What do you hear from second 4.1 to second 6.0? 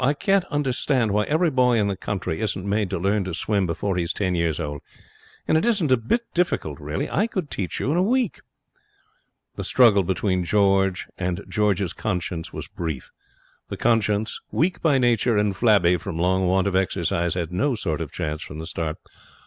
ten years old. And it isn't a